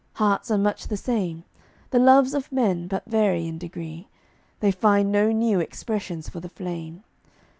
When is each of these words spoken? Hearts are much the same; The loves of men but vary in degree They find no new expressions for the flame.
Hearts 0.13 0.49
are 0.49 0.57
much 0.57 0.87
the 0.87 0.97
same; 0.97 1.43
The 1.91 1.99
loves 1.99 2.33
of 2.33 2.51
men 2.51 2.87
but 2.87 3.03
vary 3.05 3.45
in 3.45 3.59
degree 3.59 4.07
They 4.59 4.71
find 4.71 5.11
no 5.11 5.31
new 5.31 5.59
expressions 5.59 6.27
for 6.27 6.39
the 6.39 6.49
flame. 6.49 7.03